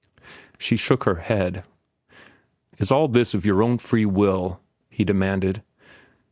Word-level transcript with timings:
She 0.57 0.77
shook 0.77 1.03
her 1.03 1.17
head. 1.17 1.63
"Is 2.79 2.89
all 2.91 3.07
this 3.07 3.35
of 3.35 3.45
your 3.45 3.61
own 3.61 3.77
free 3.77 4.07
will?" 4.07 4.59
he 4.89 5.03
demanded. 5.05 5.61